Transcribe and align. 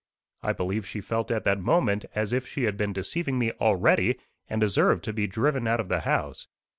I 0.41 0.51
believe 0.51 0.87
she 0.87 0.99
felt 0.99 1.29
at 1.29 1.43
that 1.43 1.59
moment 1.61 2.05
as 2.15 2.33
if 2.33 2.47
she 2.47 2.63
had 2.63 2.75
been 2.75 2.91
deceiving 2.91 3.37
me 3.37 3.51
already, 3.61 4.17
and 4.49 4.59
deserved 4.59 5.03
to 5.03 5.13
be 5.13 5.27
driven 5.27 5.67
out 5.67 5.79
of 5.79 5.89
the 5.89 5.99
house. 5.99 6.47